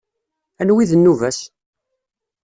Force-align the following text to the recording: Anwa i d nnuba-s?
Anwa 0.61 0.81
i 0.83 0.85
d 0.89 0.91
nnuba-s? 0.95 1.39